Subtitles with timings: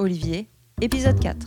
[0.00, 0.48] Olivier,
[0.80, 1.46] épisode 4.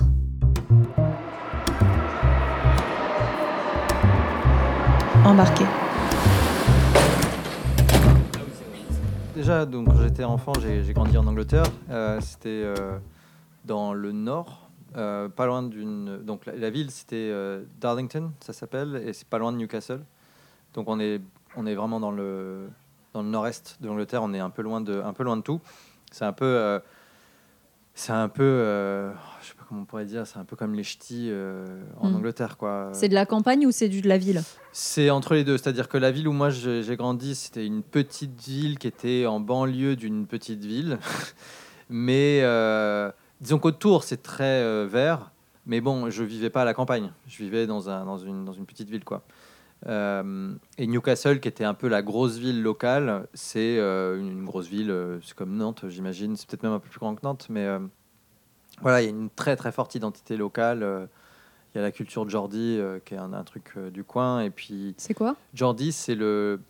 [5.26, 5.64] Embarqué.
[9.34, 11.66] Déjà, donc, quand j'étais enfant, j'ai grandi en Angleterre.
[11.90, 13.00] Euh, c'était euh,
[13.66, 16.20] dans le nord, euh, pas loin d'une.
[16.20, 17.34] Donc, la, la ville, c'était
[17.82, 20.02] Darlington, ça s'appelle, et c'est pas loin de Newcastle.
[20.76, 21.20] Donc, on est,
[21.58, 22.70] on est vraiment dans le,
[23.14, 24.22] dans le nord-est de l'Angleterre.
[24.22, 25.60] On est un peu loin de, un peu loin de tout.
[26.12, 26.80] C'est un peu.
[27.94, 28.44] C'est un peu.
[28.44, 29.12] euh,
[29.42, 31.66] je sais pas comment on pourrait dire, c'est un peu comme les ch'tis euh,
[32.00, 32.16] en Mm.
[32.16, 32.90] Angleterre, quoi.
[32.94, 34.42] C'est de la campagne ou c'est du de la ville?
[34.72, 37.84] C'est entre les deux, c'est-à-dire que la ville où moi j'ai j'ai grandi, c'était une
[37.84, 40.98] petite ville qui était en banlieue d'une petite ville.
[41.90, 43.12] mais euh,
[43.42, 45.32] disons qu'autour c'est très euh, vert,
[45.66, 48.54] mais bon, je vivais pas à la campagne, je vivais dans, un, dans, une, dans
[48.54, 49.24] une petite ville quoi.
[49.88, 54.68] Euh, et Newcastle, qui était un peu la grosse ville locale, c'est euh, une, grosse
[54.68, 57.48] ville, euh, c'est comme Nantes, j'imagine, c'est peut-être même un peu plus grand que Nantes,
[57.50, 57.68] mais
[58.82, 61.10] voilà, il y a une très très forte identité locale.
[61.74, 64.50] il y a la culture Geordie, euh, qui est un, un truc du coin, et
[64.50, 65.36] puis C'est quoi?
[65.54, 66.62] Geordie, c'est le,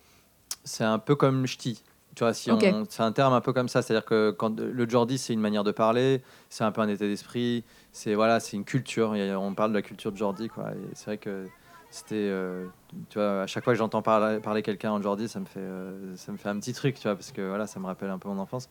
[0.64, 1.82] c'est un peu comme ch'ti.
[2.14, 2.64] Tu vois, si Ok.
[2.64, 5.40] on, c'est un terme un peu comme ça, c'est-à-dire que quand le Geordie, c'est une
[5.40, 9.14] manière de parler, c'est un peu un état d'esprit, c'est voilà, c'est une culture.
[9.36, 10.70] On parle de la culture de Geordie, quoi.
[10.72, 11.48] Et c'est vrai que
[11.94, 12.66] c'était, euh,
[13.08, 16.16] tu vois, à chaque fois que j'entends parler, quelqu'un en Geordie, ça me fait, euh,
[16.16, 18.18] ça me fait un petit truc, tu vois, parce que voilà, ça me rappelle un
[18.18, 18.68] peu mon enfance.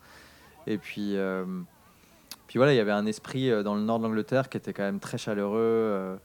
[0.68, 1.46] Et puis, euh,
[2.48, 4.84] puis voilà, il y avait un esprit dans le nord de l'Angleterre qui était quand
[4.84, 6.18] même très chaleureux.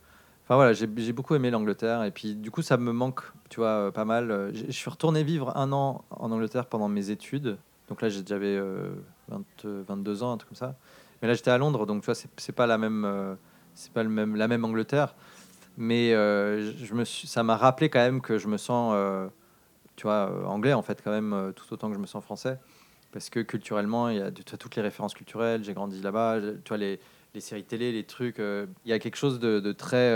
[0.45, 3.61] Enfin voilà, j'ai j'ai beaucoup aimé l'Angleterre et puis du coup ça me manque, tu
[3.61, 4.51] vois, pas mal.
[4.53, 7.59] Je suis retourné vivre un an en Angleterre pendant mes études.
[7.89, 8.91] Donc là j'avais euh,
[9.29, 10.75] 20, euh, 22 ans, un truc comme ça.
[11.23, 13.37] Mais là j'étais à Londres, donc tu vois c'est pas la même,
[13.75, 15.15] c'est pas le même, la même Angleterre.
[15.81, 16.73] Mais euh,
[17.05, 19.29] ça m'a rappelé quand même que je me sens, euh,
[19.95, 22.59] tu vois, euh, anglais en fait quand même tout autant que je me sens français.
[23.13, 25.63] Parce que culturellement, il y a toutes les références culturelles.
[25.63, 26.41] J'ai grandi là-bas.
[26.65, 26.99] Tu vois les,
[27.33, 28.39] les séries télé, les trucs.
[28.39, 30.11] Il y a quelque chose de, de très.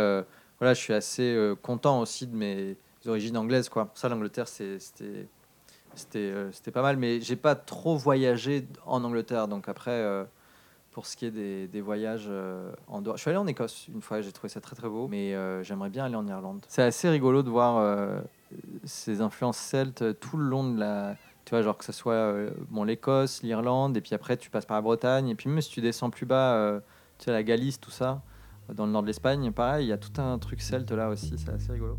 [0.58, 2.76] voilà, je suis assez content aussi de mes
[3.06, 3.90] origines anglaises, quoi.
[3.94, 5.28] Ça, l'Angleterre, c'était.
[5.94, 9.48] C'était pas mal, mais j'ai pas trop voyagé en Angleterre.
[9.48, 10.26] Donc après,
[10.92, 14.02] pour ce qui est des, voyages euh, en dehors, je suis allé en Écosse une
[14.02, 16.60] fois, j'ai trouvé ça très très beau, mais euh, j'aimerais bien aller en Irlande.
[16.68, 18.20] C'est assez rigolo de voir euh,
[18.84, 22.34] ces influences celtes tout le long de la, tu vois, genre que ce soit
[22.70, 25.70] bon, l'Écosse, l'Irlande, et puis après tu passes par la Bretagne, et puis même si
[25.70, 26.80] tu descends plus bas,
[27.18, 28.22] tu sais, la Galice, tout ça,
[28.72, 31.34] dans le nord de l'Espagne, pareil, il y a tout un truc celte là aussi,
[31.38, 31.98] c'est assez rigolo.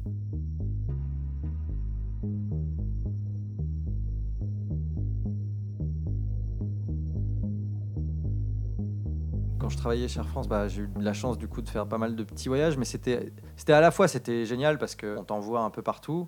[9.63, 11.87] Quand je travaillais chez Air France, bah, j'ai eu la chance du coup de faire
[11.87, 13.31] pas mal de petits voyages, mais c'était
[13.69, 16.27] à la fois c'était génial parce qu'on t'envoie un peu partout.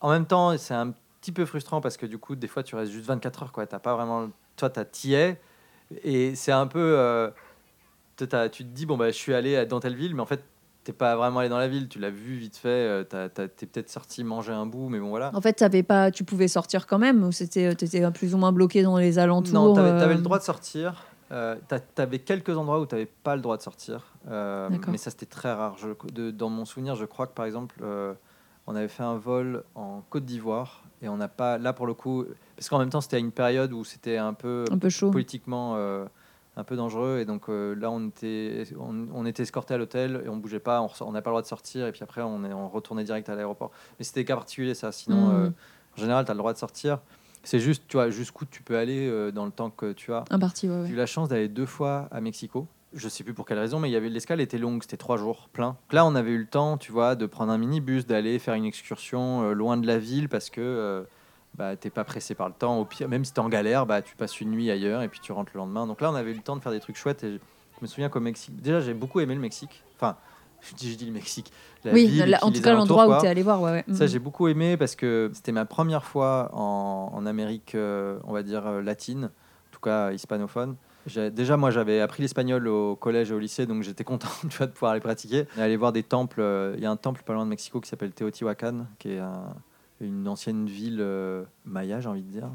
[0.00, 2.76] En même temps, c'est un petit peu frustrant parce que du coup, des fois, tu
[2.76, 3.50] restes juste 24 heures.
[3.52, 3.66] Quoi.
[3.66, 4.28] T'as pas vraiment.
[4.54, 5.40] Toi, tu es.
[6.04, 6.94] Et c'est un peu.
[6.96, 7.30] euh,
[8.16, 10.44] tu te dis, bon, bah, je suis allé dans telle ville, mais en fait,
[10.84, 11.88] t'es pas vraiment allé dans la ville.
[11.88, 12.68] Tu l'as vu vite fait.
[12.68, 15.32] euh, T'es peut-être sorti manger un bout, mais bon, voilà.
[15.34, 18.52] En fait, t'avais pas, tu pouvais sortir quand même ou c'était, t'étais plus ou moins
[18.52, 21.04] bloqué dans les alentours Non, t'avais euh, avais le droit de sortir.
[21.32, 25.10] Euh, t'a- T'avais quelques endroits où t'avais pas le droit de sortir, euh, mais ça
[25.10, 25.76] c'était très rare.
[25.78, 28.14] Je- de- dans mon souvenir, je crois que par exemple, euh,
[28.66, 31.94] on avait fait un vol en Côte d'Ivoire et on n'a pas là pour le
[31.94, 32.24] coup,
[32.56, 35.10] parce qu'en même temps c'était à une période où c'était un peu un peu chaud.
[35.12, 36.04] politiquement euh,
[36.56, 40.28] un peu dangereux et donc là on était on, on était escorté à l'hôtel et
[40.28, 42.52] on bougeait pas, on n'a pas le droit de sortir et puis après on est
[42.52, 43.70] on retournait direct à l'aéroport.
[44.00, 44.90] Mais c'était cas particuliers ça.
[44.90, 45.50] Sinon, euh,
[45.96, 46.98] en général, tu as le droit de sortir.
[47.42, 50.24] C'est juste, tu vois, jusqu'où tu peux aller euh, dans le temps que tu as.
[50.30, 50.88] Un parti, ouais, J'ai ouais.
[50.90, 52.66] eu la chance d'aller deux fois à Mexico.
[52.92, 55.16] Je sais plus pour quelle raison, mais il y avait l'escale était longue, c'était trois
[55.16, 55.68] jours plein.
[55.68, 58.54] Donc là, on avait eu le temps, tu vois, de prendre un minibus, d'aller faire
[58.54, 61.02] une excursion euh, loin de la ville parce que euh,
[61.54, 62.78] bah, t'es pas pressé par le temps.
[62.78, 65.20] Au pire, même si t'es en galère, bah, tu passes une nuit ailleurs et puis
[65.20, 65.86] tu rentres le lendemain.
[65.86, 67.22] Donc là, on avait eu le temps de faire des trucs chouettes.
[67.22, 69.84] Et je me souviens qu'au Mexique, déjà, j'ai beaucoup aimé le Mexique.
[69.96, 70.16] Enfin,
[70.62, 71.52] je dis, je dis le Mexique.
[71.84, 73.20] La Oui, ville en les tout cas, l'endroit où quoi.
[73.20, 73.84] t'es allé voir, ouais, ouais.
[73.94, 74.10] Ça, Mhm.
[74.10, 78.42] j'ai beaucoup aimé parce que c'était ma première fois en, en Amérique, euh, on va
[78.42, 80.76] dire, euh, latine, en tout cas hispanophone.
[81.32, 84.66] Déjà, moi, j'avais appris l'espagnol au collège et au lycée, donc j'étais content tu vois,
[84.66, 85.46] de pouvoir aller pratiquer.
[85.56, 86.40] Et aller voir des temples.
[86.40, 89.18] euh, Il y a un temple pas loin de Mexico qui s'appelle Teotihuacan, qui est
[89.18, 89.54] un-
[90.02, 92.48] une ancienne ville euh, maya, j'ai envie de dire.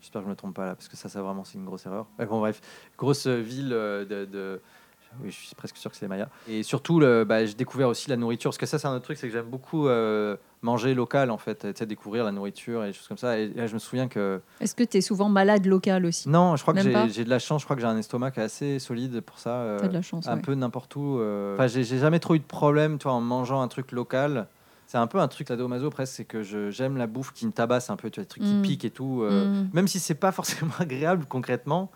[0.00, 1.84] J'espère que je me trompe pas là, parce que ça, ça vraiment, c'est une grosse
[1.84, 2.06] erreur.
[2.18, 2.62] Bon, bref,
[2.96, 4.24] grosse ville euh, de.
[4.24, 4.60] de-
[5.22, 6.28] oui, je suis presque sûr que c'est les Mayas.
[6.48, 9.04] Et surtout, le, bah, j'ai découvert aussi la nourriture, parce que ça, c'est un autre
[9.04, 12.84] truc, c'est que j'aime beaucoup euh, manger local, en fait, tu sais, découvrir la nourriture
[12.84, 13.38] et des choses comme ça.
[13.38, 14.40] Et, là, je me souviens que.
[14.60, 16.28] Est-ce que t'es souvent malade local aussi?
[16.28, 17.96] Non, je crois que Même j'ai j'ai de la chance, je crois que j'ai un
[17.98, 19.50] estomac assez solide pour ça.
[19.56, 20.42] euh, T'as de la chance, un ouais.
[20.42, 21.18] peu n'importe où.
[21.18, 21.54] euh.
[21.54, 24.46] Enfin, j'ai j'ai jamais trop eu de problème, tu vois, en mangeant un truc local.
[24.86, 27.52] C'est un peu un truc sadomaso presque, c'est que je- j'aime la bouffe qui me
[27.52, 28.46] tabasse un peu, tu vois, des trucs Mm.
[28.46, 29.22] qui piquent et tout.
[29.22, 29.68] euh, Mm.
[29.72, 31.92] Même si c'est pas forcément agréable concrètement,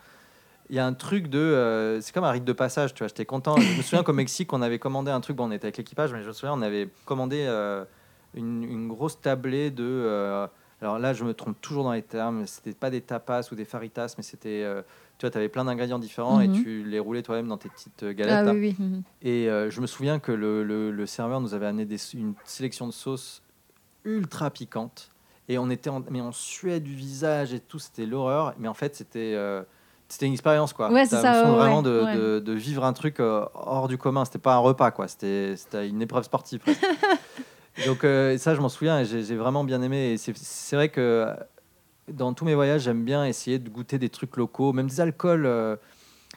[0.71, 1.39] il y a un truc de.
[1.39, 3.09] euh, c'est comme un rite de passage, tu vois.
[3.09, 3.57] J'étais content.
[3.57, 5.37] Je me souviens qu'au Mexique, on avait commandé un truc.
[5.37, 7.85] Bon, on était avec l'équipage, mais je me souviens, on avait commandé euh,
[8.35, 9.85] une, une grosse tablée de.
[9.85, 10.47] euh,
[10.81, 12.47] alors là, je me trompe toujours dans les termes.
[12.47, 14.65] C'était pas des tapas ou des faritas, mais c'était.
[15.19, 16.63] tu vois, tu avais plein d'ingrédients différents et Mhm.
[16.63, 18.39] tu les roulais toi-même dans tes petites euh, galettes.
[18.41, 18.53] Ah là.
[18.53, 18.85] oui, oui.
[18.85, 19.03] mhm.
[19.23, 22.87] Et je me souviens que le, le- le serveur nous avait amené des- une sélection
[22.87, 23.43] de sauces
[24.05, 25.11] ultra piquantes.
[25.49, 28.55] Et on était en, mais on suait du visage et tout, c'était l'horreur.
[28.59, 29.35] Mais en fait, c'était
[30.09, 30.91] c'était une expérience quoi.
[30.93, 32.15] Ouais, c'est ça, ouais, vraiment de, ouais.
[32.17, 34.25] de- de vivre un truc euh, hors du commun.
[34.25, 35.09] C'était pas un repas quoi.
[35.09, 36.61] C'était c'était une épreuve sportive.
[37.87, 40.12] Donc euh, ça, je m'en souviens et j'ai vraiment bien aimé.
[40.12, 41.27] Et c'est c'est vrai que
[42.12, 45.47] dans tous mes voyages, j'aime bien essayer de goûter des trucs locaux, même des alcools,
[45.47, 45.77] euh,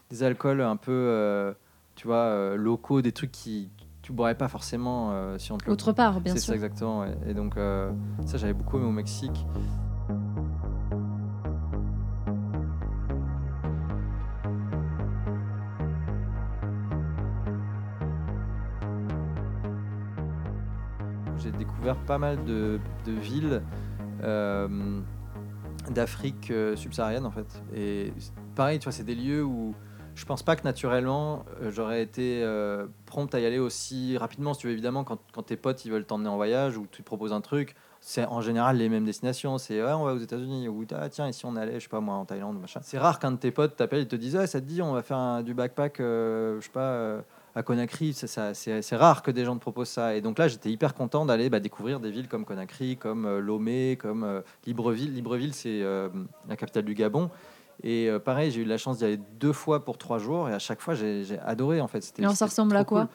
[0.10, 1.54] des alcools un peu,
[1.96, 3.69] tu vois, locaux, des trucs qui
[4.02, 6.48] tu boirais pas forcément si on te le- Autre part, bien C'est sûr.
[6.48, 7.06] ça exactement.
[7.28, 7.56] Et donc
[8.25, 9.46] ça, j'avais beaucoup aimé au Mexique.
[21.95, 23.62] Pas mal de, de villes
[24.24, 25.01] euh,
[25.92, 27.62] d'Afrique euh, subsaharienne en fait.
[27.75, 28.13] Et
[28.56, 29.74] pareil, tu vois, c'est des lieux où
[30.16, 34.54] je pense pas que naturellement euh, j'aurais été euh, prompt à y aller aussi rapidement.
[34.54, 37.04] Si tu veux, évidemment, quand, quand tes potes ils veulent t'emmener en voyage ou tu
[37.04, 39.57] proposes un truc, c'est en général les mêmes destinations.
[39.57, 42.00] C'est ouais, on va aux États-Unis ou ah, tiens, ici on allait, je sais pas
[42.00, 42.80] moi, en Thaïlande, machin.
[42.83, 44.94] C'est rare qu'un de tes potes t'appelle et te dise ah, ça te dit, on
[44.94, 47.24] va faire du backpack, je sais pas.
[47.57, 50.15] À Conakry, c'est rare que des gens te proposent ça.
[50.15, 53.39] Et donc là, j'étais hyper content d'aller bah, découvrir des villes comme Conakry, comme euh,
[53.39, 55.12] Lomé, comme euh, Libreville.
[55.12, 56.07] Libreville, c'est euh,
[56.48, 57.31] la capitale du Gabon.
[57.83, 60.50] Et pareil, j'ai eu la chance d'y aller deux fois pour trois jours.
[60.50, 62.01] Et à chaque fois, j'ai adoré en fait.
[62.01, 63.07] C'était- Et alors, ça ressemble à quoi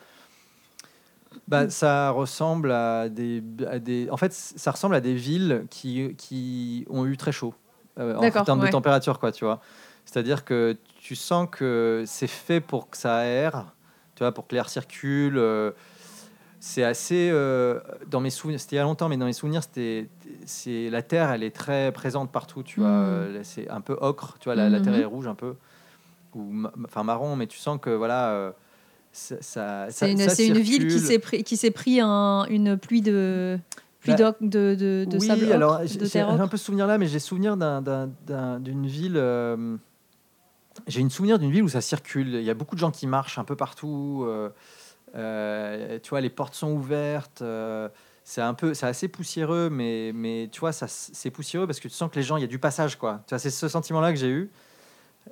[1.30, 1.40] cool.
[1.48, 4.08] bah, Ça ressemble à des, à des.
[4.10, 7.54] En fait, ça ressemble à des villes qui, qui ont eu très chaud
[7.98, 8.66] euh, en termes ouais.
[8.66, 9.60] de température, quoi, tu vois.
[10.04, 13.66] C'est-à-dire que tu sens que c'est fait pour que ça aère,
[14.14, 15.38] tu vois, pour que l'air circule.
[15.38, 15.70] euh,
[16.64, 18.61] c'est assez euh, dans mes souvenirs.
[18.61, 20.09] C'était il y a longtemps, mais dans mes souvenirs, c'était
[20.47, 22.88] c'est la terre, elle est très présente partout, tu vois.
[22.88, 24.55] Euh, C'est un peu ocre, tu vois.
[24.55, 25.55] La, la terre est rouge un peu
[26.35, 26.53] ou
[26.85, 28.55] enfin marron, mais tu sens que voilà.
[29.12, 32.76] ça, ça- C'est une, ça une ville qui s'est pris, qui s'est pris un- une
[32.79, 33.59] pluie de
[34.00, 36.87] pluie Bah, de, de, de oui, sable ocre, alors de j'ai un peu ce souvenir
[36.87, 39.17] là, mais j'ai souvenir d'un- d'un- d'un- d'une ville.
[39.17, 39.76] euh,
[40.86, 42.28] j'ai une souvenir d'une ville où ça circule.
[42.34, 44.24] Il y a beaucoup de gens qui marchent un peu partout.
[44.26, 44.50] euh,
[45.14, 47.42] euh, tu vois, les portes sont ouvertes.
[47.42, 47.88] euh,
[48.24, 51.88] c'est un peu, c'est assez poussiéreux, mais mais tu vois, ça c'est poussiéreux parce que
[51.88, 53.20] tu sens que les gens, il y a du passage, quoi.
[53.26, 54.50] Tu vois, c'est ce sentiment-là que j'ai eu.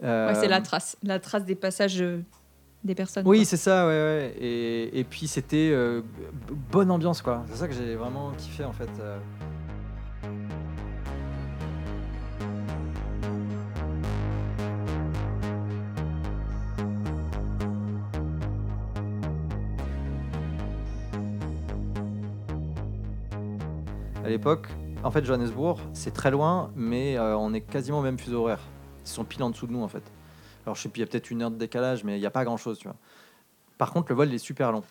[0.03, 2.05] Ouais, c'est la trace, la trace des passages
[2.83, 3.27] des personnes.
[3.27, 4.35] Oui, c'est ça, ouais, ouais.
[4.41, 6.03] Et, et puis c'était euh,
[6.73, 7.45] bonne ambiance, quoi.
[7.51, 8.91] C'est ça que j'ai vraiment kiffé, en fait.
[24.31, 24.69] L'époque,
[25.03, 28.61] en fait, Johannesburg, c'est très loin, mais euh, on est quasiment au même fuseau horaire.
[29.05, 30.03] Ils sont pile en dessous de nous, en fait.
[30.65, 32.27] Alors, je sais plus, il y a peut-être une heure de décalage, mais il n'y
[32.27, 32.97] a pas grand-chose, tu vois.
[33.79, 34.83] Par contre, le vol il est super long.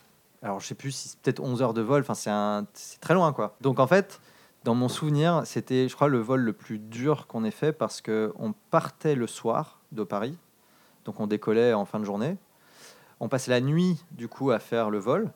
[0.42, 2.66] Alors, je sais plus si c'est peut-être 11 heures de vol, enfin, c'est un...
[2.74, 3.56] c'est très loin, quoi.
[3.60, 4.20] Donc, en fait,
[4.64, 8.02] dans mon souvenir, c'était, je crois, le vol le plus dur qu'on ait fait parce
[8.02, 10.36] qu'on partait le soir de Paris,
[11.04, 12.36] donc on décollait en fin de journée.
[13.20, 15.30] On passait la nuit, du coup, à faire le vol.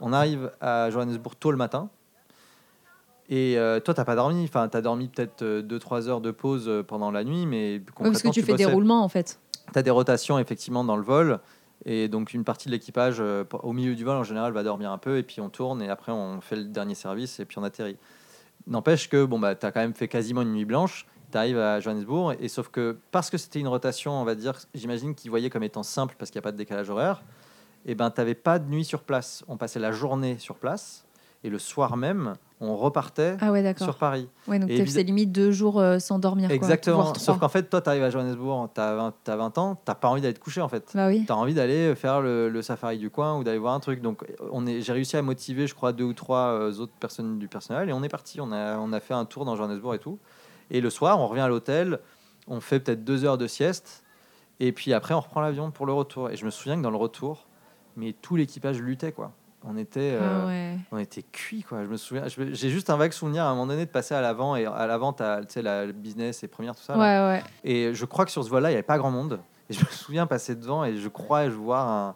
[0.00, 1.88] On arrive à Johannesburg tôt le matin.
[3.28, 4.44] Et euh, toi, t'as pas dormi.
[4.44, 7.90] Enfin, t'as dormi peut-être 2-3 heures de pause euh, pendant la nuit, mais Ouais, parce
[7.90, 9.40] que concrètement, tu fais des roulements en fait.
[9.72, 11.40] Tu as des rotations effectivement dans le vol.
[11.84, 14.90] Et donc, une partie de l'équipage, euh, au milieu du vol, en général, va dormir
[14.90, 15.18] un peu.
[15.18, 15.82] Et puis, on tourne.
[15.82, 17.38] Et après, on fait le dernier service.
[17.40, 17.96] Et puis, on atterrit.
[18.66, 21.06] N'empêche que bon, bah, tu as quand même fait quasiment une nuit blanche.
[21.30, 22.36] Tu arrives à Johannesburg.
[22.40, 25.62] Et sauf que parce que c'était une rotation, on va dire, j'imagine qu'ils voyaient comme
[25.62, 27.22] étant simple parce qu'il n'y a pas de décalage horaire.
[27.84, 29.44] Et ben, tu n'avais pas de nuit sur place.
[29.46, 31.05] On passait la journée sur place.
[31.46, 34.28] Et le soir même, on repartait Ah ouais, sur Paris.
[34.48, 36.50] Ouais, donc c'est limite deux jours euh, sans dormir.
[36.50, 37.14] Exactement.
[37.14, 39.94] Sauf qu'en fait, toi, tu arrives à Johannesburg, tu as 20, t'as 20 ans, tu
[39.94, 40.90] pas envie d'aller te coucher en fait.
[40.92, 41.22] Bah oui.
[41.24, 44.02] Tu as envie d'aller faire le, le safari du coin ou d'aller voir un truc.
[44.02, 44.24] Donc,
[44.80, 47.92] j'ai réussi à motiver, je crois, deux ou trois euh, autres personnes du personnel et
[47.92, 48.40] on est parti.
[48.40, 50.18] On a, on a fait un tour dans Johannesburg et tout.
[50.72, 52.00] Et le soir, on revient à l'hôtel,
[52.48, 54.02] on fait peut-être deux heures de sieste
[54.58, 56.28] et puis après, on reprend l'avion pour le retour.
[56.30, 57.46] Et je me souviens que dans le retour,
[57.96, 59.30] mais tout l'équipage luttait quoi.
[59.64, 60.76] On était, euh, Ah ouais.
[60.92, 61.82] on était cuit quoi.
[61.84, 64.20] Je me souviens, j'ai juste un vague souvenir à un moment donné de passer à
[64.20, 66.96] l'avant et à l'avant, tu sais, la le business et première tout ça.
[66.96, 67.42] Ouais, ouais.
[67.64, 69.40] Et je crois que sur ce vol-là, il n'y avait pas grand monde.
[69.68, 72.14] Et je me souviens passer devant et je crois je voir un,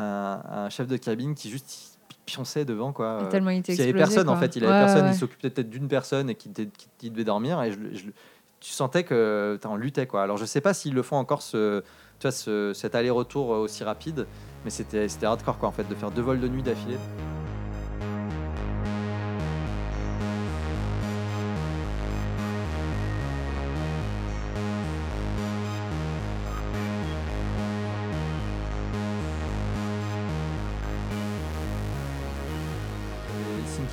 [0.00, 2.92] un, un chef de cabine qui juste pionçait devant.
[2.92, 3.18] Quoi.
[3.22, 4.80] Et Euh, tellement il était S'il n'y avait explosé, personne, en fait, il avait Ouais,
[4.86, 5.12] personne, ouais.
[5.12, 6.50] il s'occupait peut-être d'une personne et qui-
[6.98, 7.60] qui devait dormir.
[7.62, 8.04] Et je, je-
[8.60, 10.22] tu sentais que tu en luttais quoi.
[10.22, 11.82] Alors je sais pas s'ils le font encore ce,
[12.30, 14.26] cet aller-retour aussi rapide,
[14.64, 16.98] mais c'était hardcore quoi en fait de faire deux vols de nuit d'affilée.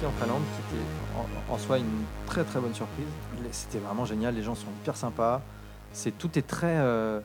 [0.03, 0.83] En Finlande, qui était
[1.47, 3.05] en, soi une très très bonne surprise.
[3.51, 5.41] C'était vraiment génial, les gens sont hyper sympas.
[5.93, 7.19] C'est tout est très euh,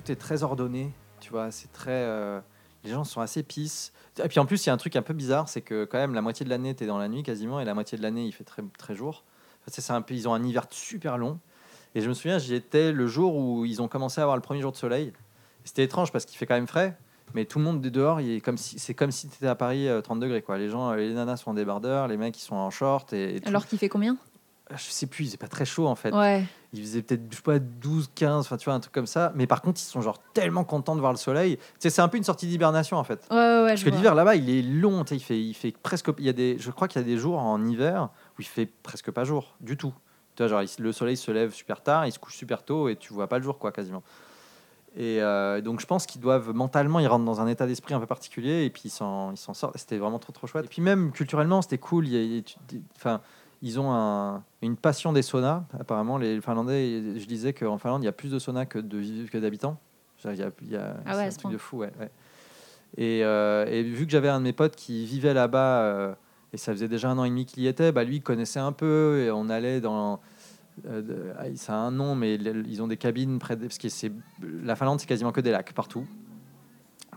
[0.00, 1.50] tout est très ordonné, tu vois.
[1.50, 2.40] C'est très euh,
[2.84, 3.92] les gens sont assez peace.
[4.22, 5.98] Et puis en plus, il y a un truc un peu bizarre, c'est que quand
[5.98, 8.24] même la moitié de l'année t'es dans la nuit quasiment, et la moitié de l'année
[8.24, 9.24] il fait très très jour.
[9.62, 11.38] Enfin, c'est un peu, ils ont un hiver super long.
[11.94, 14.42] Et je me souviens, j'y étais le jour où ils ont commencé à avoir le
[14.42, 15.12] premier jour de soleil.
[15.64, 16.96] C'était étrange parce qu'il fait quand même frais,
[17.34, 18.20] mais tout le monde est dehors.
[18.20, 20.40] il est comme si, c'est comme si tu étais à Paris euh, 30 degrés.
[20.40, 20.56] Quoi.
[20.56, 23.12] Les gens, euh, les nanas sont en débardeur, les mecs ils sont en short.
[23.12, 23.46] Et, et.
[23.46, 24.16] Alors qu'il fait combien?
[24.76, 26.14] Je sais plus, il faisait pas très chaud en fait.
[26.14, 26.44] Ouais.
[26.72, 29.32] Il faisait peut-être, je sais pas, 12, 15, enfin tu vois, un truc comme ça.
[29.34, 31.56] Mais par contre, ils sont genre tellement contents de voir le soleil.
[31.56, 33.26] Tu sais, c'est un peu une sortie d'hibernation en fait.
[33.30, 33.66] Ouais, ouais.
[33.68, 35.02] Parce que l'hiver là-bas, il est long.
[35.04, 36.10] tu sais, Il fait, il fait presque.
[36.18, 38.08] Il y a des, je crois qu'il y a des jours en hiver
[38.38, 39.92] où il fait presque pas jour du tout.
[40.36, 42.88] Tu vois, genre il- le soleil se lève super tard, il se couche super tôt
[42.88, 44.02] et tu vois pas le jour quoi quasiment.
[44.96, 48.00] Et euh, donc je pense qu'ils doivent mentalement, ils rentrent dans un état d'esprit un
[48.00, 49.76] peu particulier et puis ils s'en, ils s'en sortent.
[49.78, 50.64] C'était vraiment trop trop chouette.
[50.64, 52.08] Et puis même culturellement, c'était cool.
[52.08, 53.20] Il y a- enfin,
[53.62, 55.64] ils ont un- une passion des saunas.
[55.78, 59.38] Apparemment, les Finlandais, je disais qu'en Finlande, il y a plus de saunas que, que
[59.38, 59.78] d'habitants.
[60.22, 61.50] Genre, Il y a, il y a- Ah ouais, un truc point.
[61.52, 61.92] de fou, ouais.
[61.98, 62.10] ouais.
[62.96, 66.14] Et, euh, et vu que j'avais un de mes potes qui vivait là-bas, euh,
[66.52, 68.58] et ça faisait déjà un an et demi qu'il y était, bah lui, il connaissait
[68.60, 70.20] un peu, et on allait dans...
[70.86, 73.62] euh, ah, ça a un nom, mais ils ont des cabines près de...
[73.66, 74.10] Parce que c'est,
[74.64, 76.04] la Finlande, c'est quasiment que des lacs partout.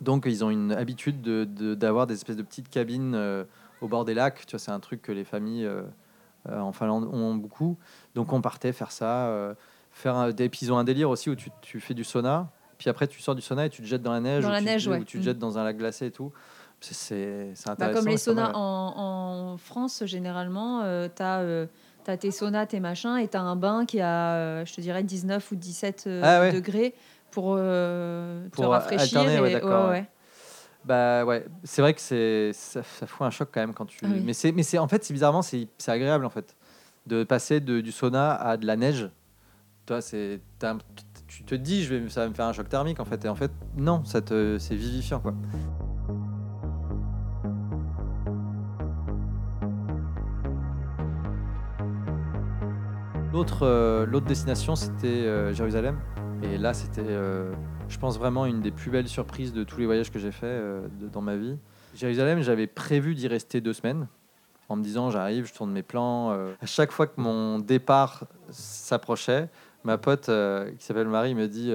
[0.01, 3.15] Donc, ils ont une habitude de- de- d'avoir des espèces de petites cabines
[3.81, 4.45] au bord des lacs.
[4.45, 5.67] Tu vois, c'est un truc que les familles
[6.49, 7.77] en Finlande ont beaucoup.
[8.15, 9.27] Donc, on partait faire ça.
[9.27, 9.53] euh,
[9.91, 12.49] faire un, des, ils ont un délire aussi où tu, tu fais du sauna.
[12.79, 14.43] Puis après, tu sors du sauna et tu te jettes dans la neige.
[14.43, 14.97] Dans ou la tu, neige, ouais.
[14.99, 15.25] Ou tu te Mm.
[15.25, 16.31] jettes dans un lac glacé et tout.
[16.81, 17.99] C'est- Bah, intéressant.
[17.99, 18.51] comme les saunas mal.
[18.55, 18.93] en,
[19.53, 23.85] en France, généralement, euh, tu as, tes saunas, tes machins, et tu as un bain
[23.85, 26.51] qui a, euh, je te dirais, 19 ou 17 euh, Ah ouais.
[26.51, 26.93] degrés
[27.31, 29.19] pour, euh, te rafraîchir.
[29.19, 30.09] alterner, ouais, et- ouais.
[30.85, 33.99] Bah ouais, c'est vrai que c'est ça, ça fout un choc quand même quand tu.
[34.03, 34.21] Ah oui.
[34.25, 36.55] Mais c'est mais c'est en fait c'est bizarrement c'est c'est agréable en fait
[37.07, 39.09] de passer de, du sauna à de la neige.
[39.85, 40.41] Toi c'est
[41.27, 43.29] tu te dis je vais ça va me faire un choc thermique en fait et
[43.29, 45.33] en fait non ça te c'est vivifiant quoi.
[53.31, 55.97] L'autre euh, l'autre destination c'était euh, Jérusalem
[56.43, 57.51] et là c'était euh,
[57.93, 60.45] je pense vraiment une des plus belles surprises de tous les voyages que j'ai fait
[60.47, 61.57] euh, de- dans ma vie.
[61.95, 64.07] Jérusalem, j'avais prévu d'y rester deux semaines
[64.67, 66.31] en me disant j'arrive, je tourne mes plans.
[66.31, 66.53] euh.
[66.61, 69.47] À chaque fois que mon départ s'approchait,
[69.83, 71.71] ma pote euh, qui s'appelle Marie me dit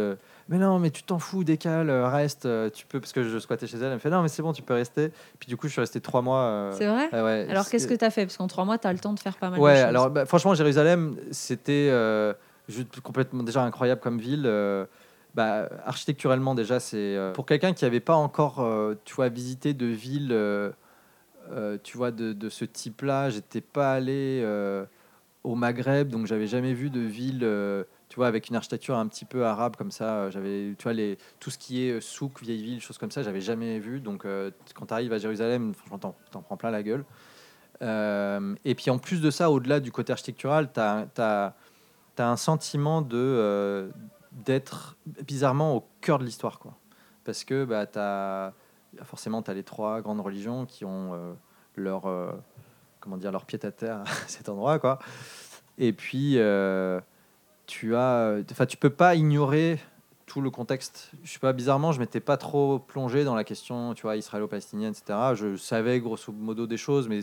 [0.48, 3.76] mais non mais tu t'en fous, décale, reste, tu peux parce que je squattais chez
[3.76, 3.84] elle.
[3.84, 5.12] Elle me fait non mais c'est bon, tu peux rester.
[5.38, 6.40] Puis du coup je suis resté trois mois.
[6.40, 7.08] euh, C'est vrai?
[7.12, 8.24] ah ouais, Alors, qu'est-ce que tu as fait?
[8.26, 9.84] Parce qu'en trois mois, tu as le temps de faire pas mal de Ouais, choses.
[9.84, 12.32] alors bah, franchement, Jérusalem, c'était euh,
[13.02, 14.44] complètement déjà incroyable comme ville.
[15.34, 19.74] Bah, architecturellement, déjà, c'est euh, pour quelqu'un qui n'avait pas encore, euh, tu vois, visité
[19.74, 20.72] de ville, euh,
[21.82, 23.30] tu vois, de, ce type-là.
[23.30, 24.44] J'étais pas allé
[25.44, 27.46] au Maghreb, donc j'avais jamais vu de ville,
[28.08, 30.30] tu vois, avec une architecture un petit peu arabe comme ça.
[30.30, 33.40] J'avais, tu vois, les, tout ce qui est souk, vieille ville, choses comme ça, j'avais
[33.40, 34.00] jamais vu.
[34.00, 34.26] Donc,
[34.74, 35.98] quand tu arrives à Jérusalem, franchement,
[36.30, 37.04] t'en, prends plein la gueule.
[37.80, 41.54] Et puis en plus de ça, au-delà du côté architectural, tu as,
[42.18, 43.92] un sentiment de,
[44.44, 46.58] d'être bizarrement au cœur de l'histoire.
[46.58, 46.74] Quoi.
[47.24, 48.52] Parce que bah, t'as-
[49.04, 51.32] forcément, tu as les trois grandes religions qui ont euh,
[51.76, 52.32] leur, euh,
[53.00, 54.78] comment dire, leur pied à terre cet endroit.
[54.78, 54.98] Quoi.
[55.76, 57.00] Et puis, euh,
[57.66, 59.78] tu as, enfin, tu peux pas ignorer
[60.26, 61.10] tout le contexte.
[61.24, 64.92] Je sais pas, bizarrement, je m'étais pas trop plongé dans la question, tu vois, israélo-palestinienne,
[64.92, 65.18] etc.
[65.34, 67.20] Je savais grosso modo des choses, mais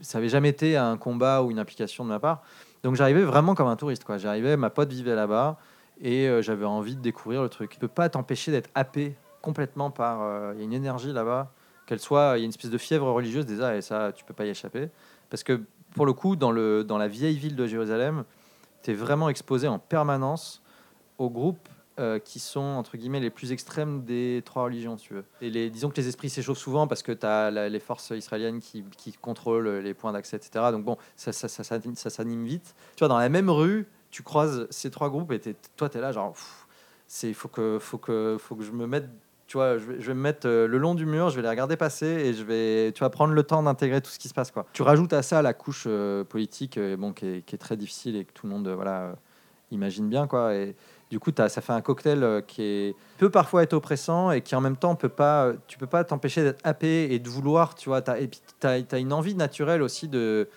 [0.00, 2.42] ça avait jamais été un combat ou une implication de ma part.
[2.82, 4.18] Donc j'arrivais vraiment comme un touriste, quoi.
[4.18, 5.58] J'arrivais, ma pote vivait là-bas
[6.02, 7.70] et euh, j'avais envie de découvrir le truc.
[7.70, 10.20] Tu peux pas t'empêcher d'être happé complètement par.
[10.22, 11.50] euh, Il y a une énergie là-bas,
[11.86, 14.34] qu'elle soit, il y a une espèce de fièvre religieuse déjà, et ça, tu peux
[14.34, 14.88] pas y échapper.
[15.30, 15.60] Parce que
[15.94, 18.24] pour le coup, dans, le, dans la vieille ville de Jérusalem,
[18.82, 20.62] tu es vraiment exposé en permanence
[21.18, 21.68] aux groupes
[22.00, 25.24] euh, qui sont entre guillemets les plus extrêmes des trois religions, tu veux.
[25.42, 28.60] Et les, disons que les esprits s'échauffent souvent parce que tu as les forces israéliennes
[28.60, 30.66] qui, qui contrôlent les points d'accès, etc.
[30.72, 32.74] Donc bon, ça, ça, ça, ça s'anime vite.
[32.96, 35.40] Tu vois, dans la même rue, tu croises ces trois groupes et
[35.74, 36.34] toi, tu es là, genre,
[37.08, 39.08] c'est faut que, faut, que, faut que je me mette.
[39.48, 41.76] Tu vois, je vais, me mettre euh, le long du mur, je vais les regarder
[41.76, 44.50] passer et je vais, tu vas prendre le temps d'intégrer tout ce qui se passe.
[44.50, 44.64] Quoi.
[44.72, 48.24] Tu rajoutes à ça la couche euh, politique euh, bon, qui, est, très difficile et
[48.24, 49.14] que tout le monde voilà,
[49.70, 50.54] imagine bien quoi.
[50.54, 50.74] Et
[51.10, 54.62] du coup, ça fait un cocktail qui est, peut parfois être oppressant et qui en
[54.62, 58.08] même temps peut pas, tu peux pas t'empêcher d'être happé et de vouloir, tu vois.
[58.08, 60.48] As, et puis tu as, une envie naturelle aussi de,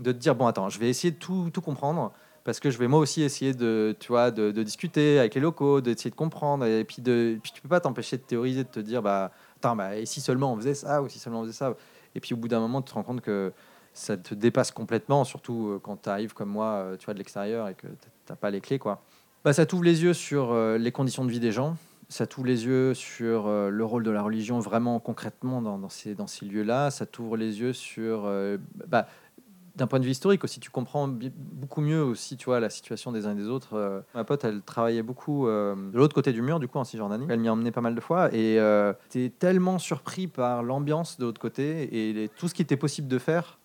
[0.00, 2.12] de te dire bon, attends, je vais essayer de tout, tout comprendre
[2.44, 5.80] parce que je vais moi aussi essayer de, tu vois, de, discuter avec les locaux,
[5.80, 6.64] d'essayer de comprendre.
[6.64, 9.76] Et puis, de, puis tu peux pas t'empêcher de théoriser, de te dire bah, attends,
[9.76, 11.74] bah, et si seulement on faisait ça ou si seulement on faisait ça?
[12.14, 13.52] Et puis au bout d'un moment, tu te rends compte que
[13.94, 17.18] ça te dépasse complètement, surtout euh, quand tu arrives comme moi, euh, tu vois, de
[17.18, 19.02] l'extérieur et que tu n'as pas les clés, quoi.
[19.44, 21.76] Bah, ça t'ouvre les yeux sur euh, les conditions de vie des gens,
[22.08, 26.14] ça t'ouvre les yeux sur le rôle de la religion vraiment concrètement dans, dans ces,
[26.14, 28.30] dans ces lieux-là, ça t'ouvre les yeux sur...
[28.86, 29.06] bah,
[29.76, 33.12] d'un point de vue historique aussi, tu comprends beaucoup mieux aussi, tu vois, la situation
[33.12, 34.04] des uns et des autres.
[34.14, 37.26] ma pote, elle travaillait beaucoup de l'autre côté du mur, du coup, en Cisjordanie.
[37.28, 38.92] Elle m'y a emmené pas mal de fois et euh,
[39.38, 43.58] tellement surpris par l'ambiance de l'autre côté et tout ce qui était possible de faire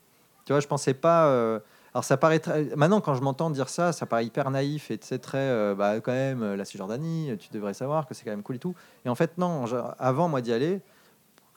[0.48, 1.28] tu vois, je pensais pas.
[1.28, 1.60] Euh,
[1.94, 2.42] alors ça paraît
[2.78, 6.00] maintenant quand je m'entends dire ça, ça paraît hyper naïf et c'est très euh, bah
[6.00, 8.74] quand même la Cisjordanie, tu devrais savoir que c'est quand même cool et tout.
[9.04, 9.66] Et en fait non,
[10.00, 10.80] avant moi d'y aller,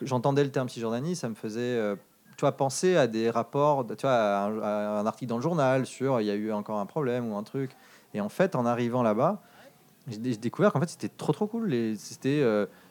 [0.02, 1.95] j'entendais le terme Cisjordanie, ça me faisait euh,
[2.40, 6.23] tu vois penser à des rapports, tu vois à un, article dans le journal sur
[6.23, 7.73] il y a eu encore un problème ou un truc.
[8.14, 9.42] Et en fait en arrivant là-bas,
[10.09, 11.70] j'ai découvert qu'en fait c'était trop trop cool.
[11.99, 12.42] C'était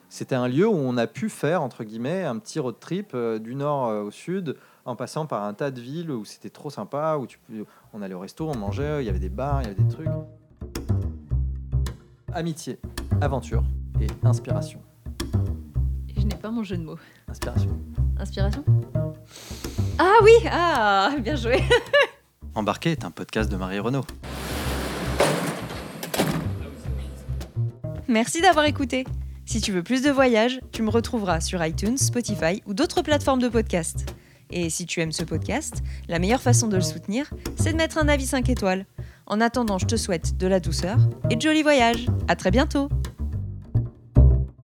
[0.07, 3.55] c'était un lieu où on a pu faire entre guillemets un petit road trip du
[3.55, 7.25] nord au sud en passant par un tas de villes où c'était trop sympa, où
[7.25, 7.39] tu,
[7.93, 9.89] on allait au resto, on mangeait, il y avait des bars, il y avait des
[9.89, 10.07] trucs.
[12.33, 12.77] Amitié,
[13.19, 13.63] aventure
[13.99, 14.79] et inspiration.
[16.15, 16.99] Je n'ai pas mon jeu de mots.
[17.27, 17.71] Inspiration.
[18.19, 18.63] Inspiration?
[20.01, 21.61] Ah oui Ah Bien joué
[22.55, 24.05] Embarqué est un podcast de Marie Renaud.
[28.07, 29.05] Merci d'avoir écouté.
[29.45, 33.41] Si tu veux plus de voyages, tu me retrouveras sur iTunes, Spotify ou d'autres plateformes
[33.41, 34.15] de podcast.
[34.51, 37.97] Et si tu aimes ce podcast, la meilleure façon de le soutenir, c'est de mettre
[37.97, 38.85] un avis 5 étoiles.
[39.27, 40.97] En attendant, je te souhaite de la douceur
[41.29, 42.07] et de jolis voyages.
[42.27, 42.89] À très bientôt!